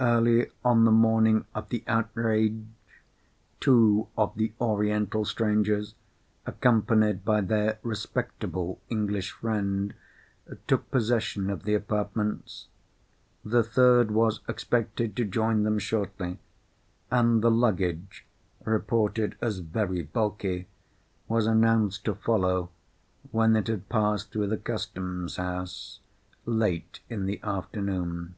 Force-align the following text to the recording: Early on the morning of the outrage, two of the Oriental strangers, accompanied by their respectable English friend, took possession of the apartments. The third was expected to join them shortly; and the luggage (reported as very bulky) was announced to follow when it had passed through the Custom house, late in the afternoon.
Early 0.00 0.50
on 0.64 0.84
the 0.84 0.90
morning 0.90 1.44
of 1.54 1.68
the 1.68 1.84
outrage, 1.86 2.64
two 3.60 4.08
of 4.18 4.34
the 4.34 4.52
Oriental 4.60 5.24
strangers, 5.24 5.94
accompanied 6.44 7.24
by 7.24 7.42
their 7.42 7.78
respectable 7.84 8.80
English 8.88 9.30
friend, 9.30 9.94
took 10.66 10.90
possession 10.90 11.50
of 11.50 11.62
the 11.62 11.74
apartments. 11.74 12.66
The 13.44 13.62
third 13.62 14.10
was 14.10 14.40
expected 14.48 15.14
to 15.14 15.24
join 15.24 15.62
them 15.62 15.78
shortly; 15.78 16.40
and 17.08 17.40
the 17.40 17.48
luggage 17.48 18.26
(reported 18.64 19.36
as 19.40 19.60
very 19.60 20.02
bulky) 20.02 20.66
was 21.28 21.46
announced 21.46 22.04
to 22.06 22.16
follow 22.16 22.70
when 23.30 23.54
it 23.54 23.68
had 23.68 23.88
passed 23.88 24.32
through 24.32 24.48
the 24.48 24.56
Custom 24.58 25.28
house, 25.36 26.00
late 26.44 26.98
in 27.08 27.26
the 27.26 27.40
afternoon. 27.44 28.34